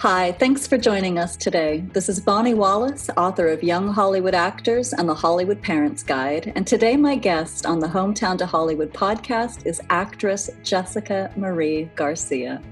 [0.00, 1.84] Hi, thanks for joining us today.
[1.92, 6.54] This is Bonnie Wallace, author of Young Hollywood Actors and the Hollywood Parents Guide.
[6.56, 12.62] And today, my guest on the Hometown to Hollywood podcast is actress Jessica Marie Garcia.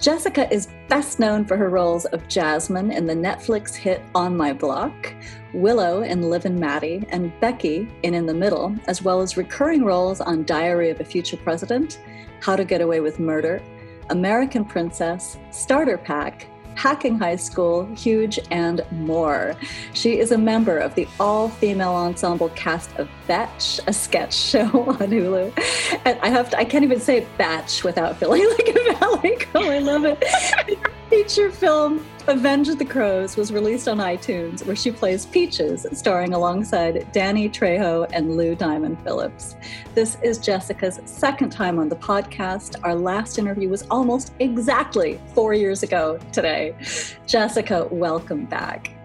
[0.00, 4.52] Jessica is best known for her roles of Jasmine in the Netflix hit On My
[4.52, 5.14] Block,
[5.54, 9.84] Willow in Liv and Maddie, and Becky in In the Middle, as well as recurring
[9.84, 12.00] roles on Diary of a Future President,
[12.40, 13.62] How to Get Away with Murder,
[14.10, 19.54] American Princess, Starter Pack, Hacking High School, Huge, and more.
[19.92, 24.66] She is a member of the all female ensemble cast of Betch, a sketch show
[24.66, 25.52] on Hulu.
[26.04, 29.70] And I have to, I can't even say Batch without feeling like a valley girl.
[29.70, 30.78] I love it.
[31.10, 37.10] Feature film Avenge the Crows was released on iTunes, where she plays Peaches, starring alongside
[37.10, 39.56] Danny Trejo and Lou Diamond Phillips.
[39.96, 42.76] This is Jessica's second time on the podcast.
[42.84, 46.76] Our last interview was almost exactly four years ago today.
[47.26, 48.99] Jessica, welcome back.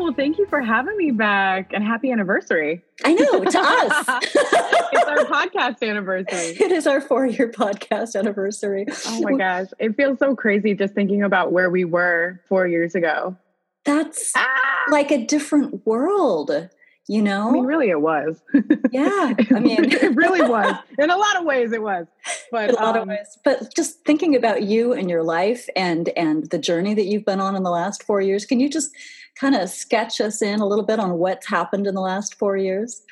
[0.00, 2.82] Well, thank you for having me back and happy anniversary.
[3.04, 4.06] I know, to us.
[4.24, 6.56] it's our podcast anniversary.
[6.60, 8.86] It is our four year podcast anniversary.
[9.06, 9.66] Oh my gosh.
[9.78, 13.36] It feels so crazy just thinking about where we were four years ago.
[13.84, 14.48] That's ah!
[14.90, 16.70] like a different world
[17.10, 18.40] you know i mean really it was.
[18.92, 20.76] Yeah i mean it really was.
[20.98, 22.06] In a lot of ways it was.
[22.52, 23.36] But in a lot um, of ways.
[23.44, 27.40] But just thinking about you and your life and and the journey that you've been
[27.40, 28.92] on in the last four years can you just
[29.34, 32.56] kind of sketch us in a little bit on what's happened in the last four
[32.56, 33.02] years?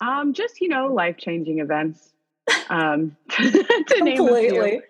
[0.00, 2.12] Um just you know life changing events
[2.68, 4.82] um to name a few.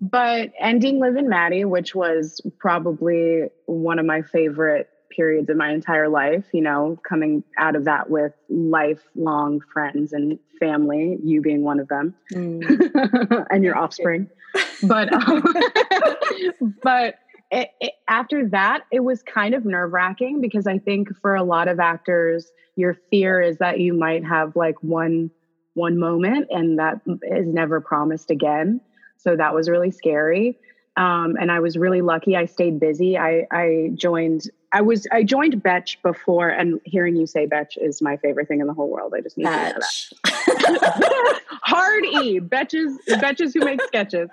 [0.00, 5.70] But ending liv and maddie which was probably one of my favorite periods in my
[5.72, 11.62] entire life, you know, coming out of that with lifelong friends and family, you being
[11.62, 13.46] one of them, mm.
[13.50, 14.28] and your offspring.
[14.82, 15.42] but um,
[16.82, 17.16] but
[17.50, 21.42] it, it, after that, it was kind of nerve wracking because I think for a
[21.42, 25.30] lot of actors, your fear is that you might have like one
[25.74, 28.80] one moment and that is never promised again.
[29.18, 30.58] So that was really scary.
[30.96, 32.36] Um, and I was really lucky.
[32.36, 33.16] I stayed busy.
[33.16, 34.42] I, I joined.
[34.72, 35.06] I was.
[35.10, 38.74] I joined Betch before, and hearing you say Betch is my favorite thing in the
[38.74, 39.14] whole world.
[39.16, 40.10] I just need Betch.
[40.10, 41.40] to know that.
[41.62, 42.40] Hard E.
[42.40, 42.96] Betches.
[43.08, 44.30] Betches who make sketches.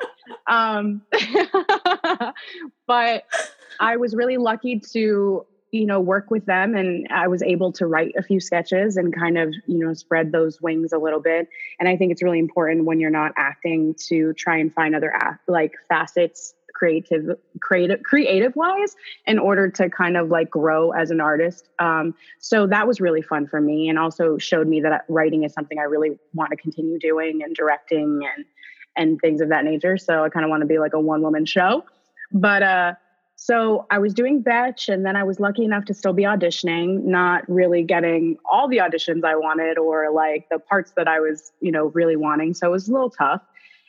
[0.48, 1.02] Um,
[2.88, 3.26] but
[3.80, 7.86] I was really lucky to you know work with them and i was able to
[7.86, 11.50] write a few sketches and kind of you know spread those wings a little bit
[11.78, 15.14] and i think it's really important when you're not acting to try and find other
[15.48, 18.96] like facets creative creative creative wise
[19.26, 23.22] in order to kind of like grow as an artist um, so that was really
[23.22, 26.58] fun for me and also showed me that writing is something i really want to
[26.58, 28.46] continue doing and directing and
[28.96, 31.22] and things of that nature so i kind of want to be like a one
[31.22, 31.84] woman show
[32.32, 32.94] but uh
[33.40, 37.04] so I was doing Betch, and then I was lucky enough to still be auditioning,
[37.04, 41.52] not really getting all the auditions I wanted or like the parts that I was,
[41.62, 42.56] you know, really wanting.
[42.56, 43.44] So it was a little tough.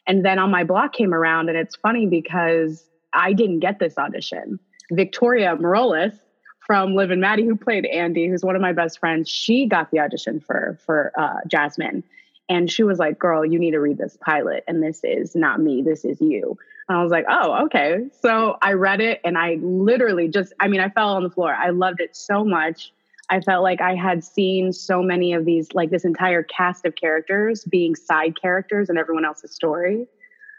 [0.09, 3.97] And then on my block came around, and it's funny because I didn't get this
[3.99, 4.59] audition.
[4.91, 6.19] Victoria Moroles
[6.67, 9.91] from Liv and Maddie, who played Andie, who's one of my best friends, she got
[9.91, 12.03] the audition for for uh, Jasmine,
[12.49, 15.61] and she was like, "Girl, you need to read this pilot, and this is not
[15.61, 16.59] me, this is you."
[16.89, 18.07] And I was like, oh, okay.
[18.23, 21.53] So I read it and I literally just, I mean, I fell on the floor.
[21.53, 22.93] I loved it so much.
[23.31, 26.95] I felt like I had seen so many of these, like this entire cast of
[26.95, 30.07] characters being side characters in everyone else's story.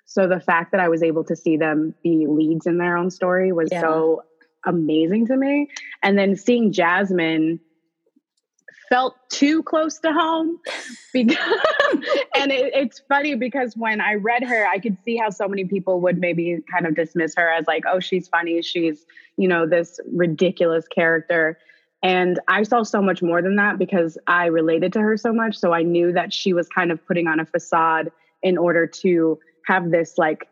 [0.06, 3.10] So the fact that I was able to see them be leads in their own
[3.12, 3.82] story was yeah.
[3.82, 4.24] so
[4.66, 5.70] amazing to me.
[6.04, 7.60] And then seeing Jasmine
[8.90, 10.60] felt too close to home
[11.14, 11.38] because
[12.36, 15.64] and it, it's funny because when i read her i could see how so many
[15.64, 19.06] people would maybe kind of dismiss her as like oh she's funny she's
[19.38, 21.58] you know this ridiculous character
[22.02, 25.58] and i saw so much more than that because i related to her so much
[25.58, 28.12] so i knew that she was kind of putting on a facade
[28.42, 30.48] in order to have this like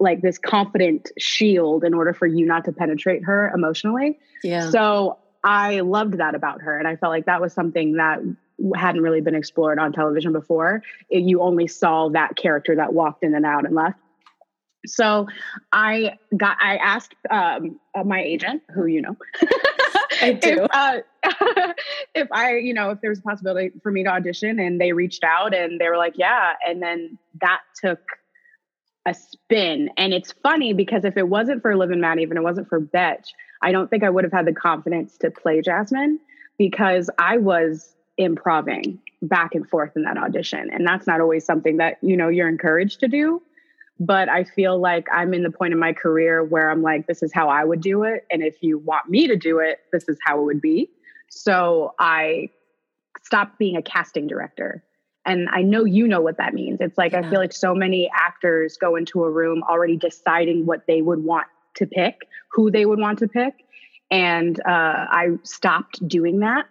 [0.00, 4.18] like this confident shield in order for you not to penetrate her emotionally.
[4.42, 4.70] Yeah.
[4.70, 6.78] So I loved that about her.
[6.78, 8.20] And I felt like that was something that
[8.74, 10.82] hadn't really been explored on television before.
[11.10, 13.98] It, you only saw that character that walked in and out and left.
[14.86, 15.26] So
[15.72, 19.16] I got, I asked um, uh, my agent, who you know,
[20.20, 20.64] I do.
[20.64, 21.00] If, uh,
[22.14, 24.92] if I, you know, if there was a possibility for me to audition, and they
[24.92, 28.00] reached out and they were like, yeah, and then that took
[29.06, 29.90] a spin.
[29.96, 32.80] And it's funny because if it wasn't for Liv and Maddie, even it wasn't for
[32.80, 33.32] Betch,
[33.62, 36.18] I don't think I would have had the confidence to play Jasmine
[36.58, 40.70] because I was improving back and forth in that audition.
[40.72, 43.42] And that's not always something that, you know, you're encouraged to do.
[43.98, 47.22] But I feel like I'm in the point in my career where I'm like, this
[47.22, 48.26] is how I would do it.
[48.30, 50.90] And if you want me to do it, this is how it would be.
[51.28, 52.50] So I
[53.22, 54.84] stopped being a casting director.
[55.24, 56.80] And I know you know what that means.
[56.80, 57.20] It's like, yeah.
[57.20, 61.24] I feel like so many actors go into a room already deciding what they would
[61.24, 63.54] want to pick, who they would want to pick.
[64.10, 66.66] And uh, I stopped doing that.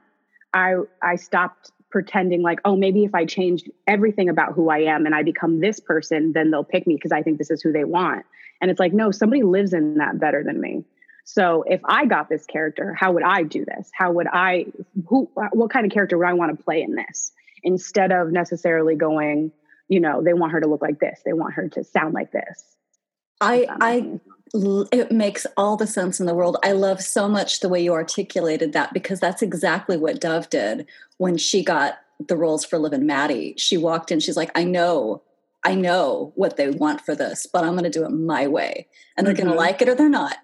[0.54, 5.06] I, I stopped pretending like, oh, maybe if I change everything about who I am
[5.06, 7.72] and I become this person, then they'll pick me because I think this is who
[7.72, 8.26] they want.
[8.60, 10.84] And it's like, no, somebody lives in that better than me.
[11.24, 13.90] So if I got this character, how would I do this?
[13.98, 14.66] How would I
[15.08, 17.32] who what kind of character would I want to play in this?
[17.64, 19.54] Instead of necessarily going,
[19.88, 22.34] you know, they want her to look like this, they want her to sound like
[22.34, 22.76] this.
[23.40, 24.20] I I
[24.54, 26.58] it makes all the sense in the world.
[26.64, 30.86] I love so much the way you articulated that because that's exactly what Dove did
[31.18, 31.96] when she got
[32.26, 33.56] the roles for Liv and Maddie.
[33.58, 35.22] She walked in, she's like, I know,
[35.64, 38.88] I know what they want for this, but I'm going to do it my way.
[39.18, 39.46] And they're mm-hmm.
[39.46, 40.38] going to like it or they're not.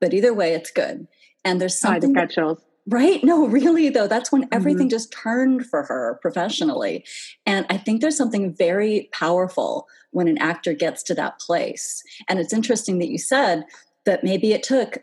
[0.00, 1.08] But either way, it's good.
[1.44, 2.16] And there's something.
[2.16, 2.62] I chills.
[2.86, 3.22] Right?
[3.22, 4.96] No, really, though, that's when everything mm-hmm.
[4.96, 7.04] just turned for her professionally.
[7.44, 12.02] And I think there's something very powerful when an actor gets to that place.
[12.28, 13.64] And it's interesting that you said
[14.04, 14.98] that maybe it took,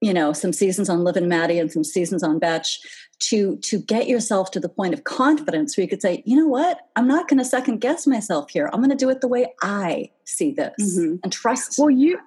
[0.00, 2.80] you know, some seasons on Liv and Maddie and some seasons on Betch
[3.18, 6.46] to to get yourself to the point of confidence where you could say, you know
[6.46, 8.68] what, I'm not going to second guess myself here.
[8.72, 11.16] I'm going to do it the way I see this mm-hmm.
[11.22, 11.78] and trust.
[11.78, 12.18] Well, you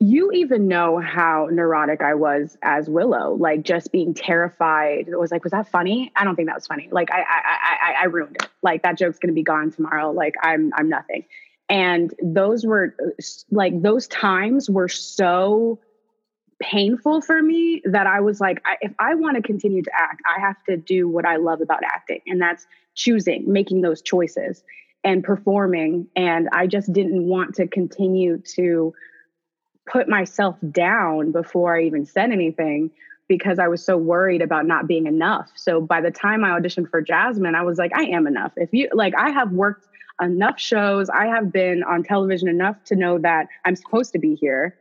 [0.00, 5.08] you even know how neurotic I was as Willow, like just being terrified.
[5.08, 6.12] It was like, was that funny?
[6.16, 6.88] I don't think that was funny.
[6.90, 8.48] Like I, I, I, I ruined it.
[8.62, 10.10] Like that joke's going to be gone tomorrow.
[10.10, 11.24] Like I'm, I'm nothing.
[11.68, 13.10] And those were uh,
[13.50, 15.80] like, those times were so
[16.60, 20.20] painful for me that I was like, I, if I want to continue to act,
[20.26, 22.20] I have to do what I love about acting.
[22.26, 24.62] And that's choosing, making those choices
[25.02, 26.06] and performing.
[26.16, 28.94] And I just didn't want to continue to
[29.90, 32.90] put myself down before I even said anything
[33.28, 35.50] because I was so worried about not being enough.
[35.56, 38.52] So by the time I auditioned for Jasmine, I was like, I am enough.
[38.56, 39.86] If you like, I have worked
[40.20, 44.34] enough shows, I have been on television enough to know that I'm supposed to be
[44.34, 44.76] here.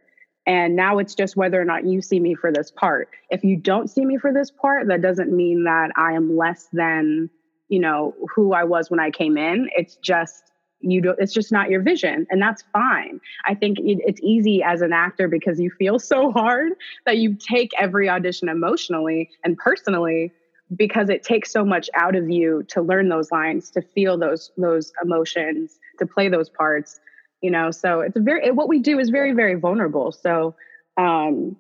[0.45, 3.09] And now it's just whether or not you see me for this part.
[3.29, 6.67] If you don't see me for this part, that doesn't mean that I am less
[6.73, 7.29] than,
[7.69, 9.69] you know, who I was when I came in.
[9.75, 10.43] It's just
[10.83, 14.61] you don't it's just not your vision and that's fine i think it, it's easy
[14.61, 16.73] as an actor because you feel so hard
[17.05, 20.31] that you take every audition emotionally and personally
[20.75, 24.51] because it takes so much out of you to learn those lines to feel those
[24.57, 26.99] those emotions to play those parts
[27.41, 30.55] you know so it's a very what we do is very very vulnerable so
[30.97, 31.55] um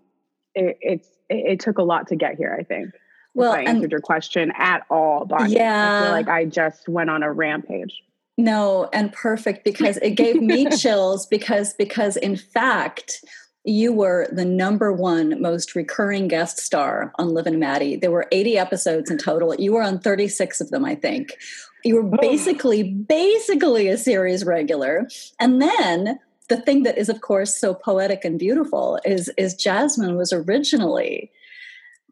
[0.55, 2.89] it, it's it, it took a lot to get here i think
[3.35, 5.53] well, if I answered and, your question at all, Bonnie.
[5.53, 5.99] Yeah.
[5.99, 8.03] I feel like I just went on a rampage.
[8.37, 13.23] No, and perfect because it gave me chills because because in fact
[13.65, 17.95] you were the number one most recurring guest star on Liv and Maddie.
[17.95, 19.55] There were 80 episodes in total.
[19.55, 21.37] You were on 36 of them, I think.
[21.85, 22.17] You were oh.
[22.19, 25.07] basically basically a series regular.
[25.39, 26.19] And then
[26.49, 31.31] the thing that is of course so poetic and beautiful is is Jasmine was originally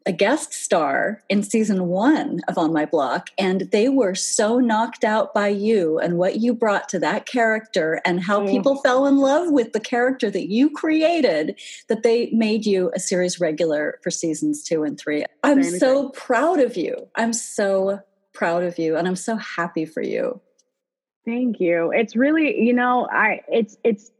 [0.06, 5.04] a guest star in season one of On My Block, and they were so knocked
[5.04, 8.50] out by you and what you brought to that character and how mm.
[8.50, 13.00] people fell in love with the character that you created that they made you a
[13.00, 15.24] series regular for seasons two and three.
[15.42, 17.08] I'm so proud of you.
[17.14, 18.00] I'm so
[18.32, 20.40] proud of you, and I'm so happy for you.
[21.24, 21.92] Thank you.
[21.94, 24.10] It's really, you know, I it's it's it's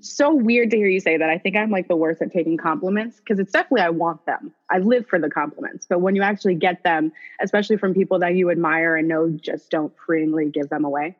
[0.00, 1.30] so weird to hear you say that.
[1.30, 4.52] I think I'm like the worst at taking compliments because it's definitely I want them.
[4.70, 5.86] I live for the compliments.
[5.88, 9.70] But when you actually get them, especially from people that you admire and know just
[9.70, 11.16] don't freely give them away,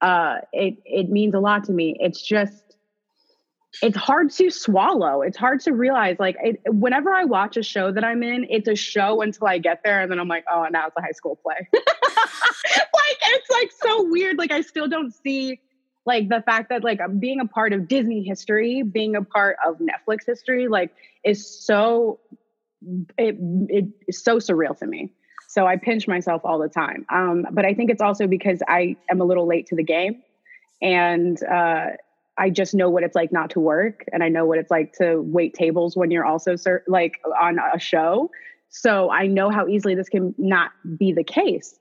[0.00, 1.96] uh, it it means a lot to me.
[1.98, 2.76] It's just
[3.82, 5.22] it's hard to swallow.
[5.22, 6.16] It's hard to realize.
[6.18, 9.58] Like it, whenever I watch a show that I'm in, it's a show until I
[9.58, 11.56] get there, and then I'm like, oh, now it's a high school play.
[11.72, 14.38] like it's like so weird.
[14.38, 15.60] Like I still don't see
[16.06, 19.78] like the fact that like being a part of Disney history, being a part of
[19.78, 20.92] Netflix history, like
[21.24, 22.20] is so
[23.18, 23.36] it
[23.68, 25.12] it is so surreal to me.
[25.48, 27.06] So I pinch myself all the time.
[27.10, 30.22] Um, but I think it's also because I am a little late to the game,
[30.80, 31.86] and uh,
[32.38, 34.92] I just know what it's like not to work, and I know what it's like
[34.98, 38.30] to wait tables when you're also ser- like on a show.
[38.68, 41.78] So I know how easily this can not be the case.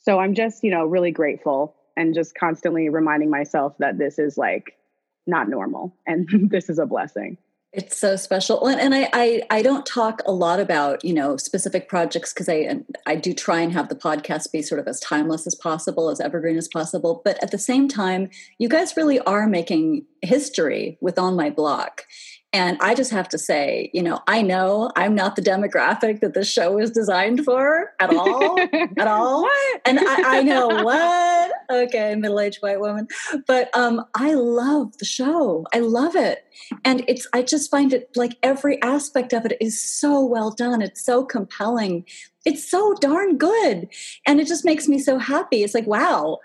[0.00, 4.38] So I'm just you know really grateful and just constantly reminding myself that this is
[4.38, 4.78] like
[5.26, 7.36] not normal and this is a blessing.
[7.70, 11.86] It's so special, and I, I I don't talk a lot about you know specific
[11.86, 15.46] projects because I I do try and have the podcast be sort of as timeless
[15.46, 17.20] as possible, as evergreen as possible.
[17.26, 22.04] But at the same time, you guys really are making history with on my block,
[22.52, 26.32] and I just have to say, you know, I know I'm not the demographic that
[26.32, 28.58] this show is designed for at all,
[28.96, 29.46] at all.
[29.84, 31.52] And I, I know what.
[31.70, 33.06] Okay, middle-aged white woman,
[33.46, 35.66] but um, I love the show.
[35.74, 36.46] I love it,
[36.84, 37.26] and it's.
[37.34, 40.80] I just find it like every aspect of it is so well done.
[40.80, 42.06] It's so compelling.
[42.46, 43.88] It's so darn good,
[44.26, 45.62] and it just makes me so happy.
[45.62, 46.38] It's like wow,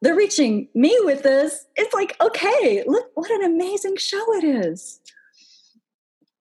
[0.00, 1.66] they're reaching me with this.
[1.76, 4.99] It's like okay, look what an amazing show it is.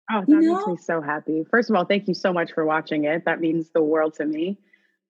[0.09, 0.55] Oh, that you know?
[0.55, 1.43] makes me so happy.
[1.49, 3.25] First of all, thank you so much for watching it.
[3.25, 4.57] That means the world to me.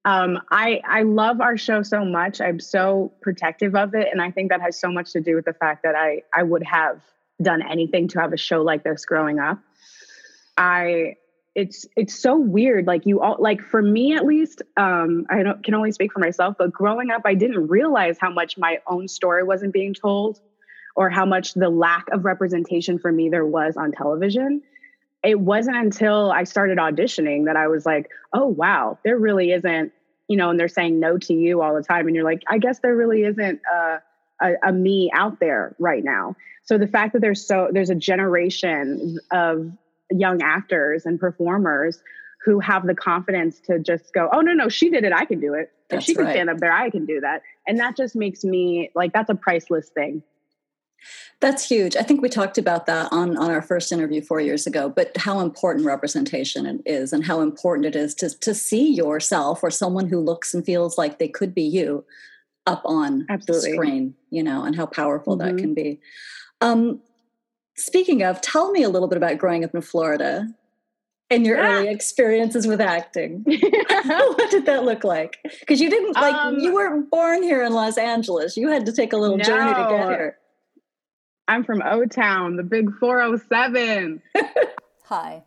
[0.05, 2.39] Um, I I love our show so much.
[2.39, 5.45] I'm so protective of it, and I think that has so much to do with
[5.45, 7.01] the fact that I I would have
[7.41, 9.59] done anything to have a show like this growing up.
[10.57, 11.15] I
[11.55, 12.87] it's it's so weird.
[12.87, 16.19] Like you all like for me at least, um, I don't can only speak for
[16.19, 20.39] myself, but growing up, I didn't realize how much my own story wasn't being told,
[20.95, 24.61] or how much the lack of representation for me there was on television
[25.27, 29.91] it wasn't until I started auditioning that I was like, oh, wow, there really isn't,
[30.29, 32.07] you know, and they're saying no to you all the time.
[32.07, 34.01] And you're like, I guess there really isn't a,
[34.41, 36.37] a, a me out there right now.
[36.63, 39.69] So the fact that there's so, there's a generation of
[40.09, 42.01] young actors and performers
[42.45, 45.11] who have the confidence to just go, oh, no, no, she did it.
[45.11, 45.73] I can do it.
[45.89, 46.31] If she can right.
[46.31, 47.41] stand up there, I can do that.
[47.67, 50.23] And that just makes me like, that's a priceless thing.
[51.39, 51.95] That's huge.
[51.95, 55.15] I think we talked about that on, on our first interview four years ago, but
[55.17, 60.07] how important representation is and how important it is to, to see yourself or someone
[60.07, 62.03] who looks and feels like they could be you
[62.65, 63.69] up on Absolutely.
[63.69, 65.55] the screen, you know, and how powerful mm-hmm.
[65.55, 65.99] that can be.
[66.61, 67.01] Um,
[67.75, 70.47] speaking of, tell me a little bit about growing up in Florida
[71.29, 71.67] and your ah.
[71.67, 73.43] early experiences with acting.
[73.45, 75.37] what did that look like?
[75.59, 78.57] Because you didn't like um, you weren't born here in Los Angeles.
[78.57, 79.43] You had to take a little no.
[79.43, 80.37] journey to get here.
[81.49, 84.21] I'm from O Town, the big 407.
[85.05, 85.43] Hi.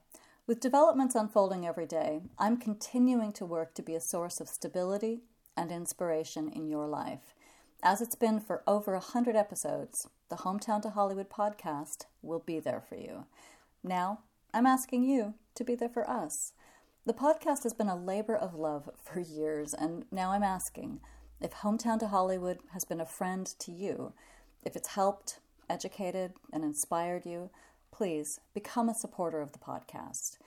[0.47, 5.21] With developments unfolding every day, I'm continuing to work to be a source of stability
[5.59, 7.35] and inspiration in your life.
[7.83, 12.81] As it's been for over 100 episodes, the Hometown to Hollywood podcast will be there
[12.81, 13.27] for you.
[13.85, 14.21] Now,
[14.55, 16.55] I'm asking you to be there for us.
[17.05, 21.01] The podcast has been a labor of love for years, and now I'm asking
[21.43, 24.15] if Hometown to Hollywood has been a friend to you,
[24.65, 27.51] if it's helped educated, and inspired you,
[27.93, 30.39] please become a supporter of the podcast.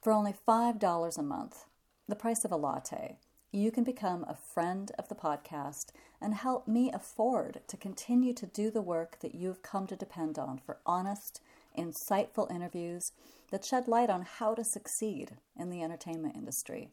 [0.00, 1.64] For only $5 a month,
[2.06, 3.16] the price of a latte,
[3.50, 5.86] you can become a friend of the podcast
[6.20, 10.38] and help me afford to continue to do the work that you've come to depend
[10.38, 11.40] on for honest,
[11.76, 13.12] insightful interviews
[13.50, 16.90] that shed light on how to succeed in the entertainment industry.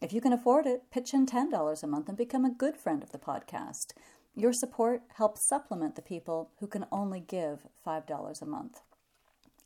[0.00, 3.02] If you can afford it, pitch in $10 a month and become a good friend
[3.02, 3.92] of the podcast.
[4.38, 8.82] Your support helps supplement the people who can only give $5 a month.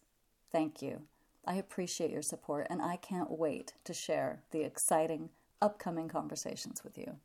[0.52, 1.02] Thank you.
[1.46, 5.30] I appreciate your support and I can't wait to share the exciting
[5.62, 7.18] upcoming conversations with you.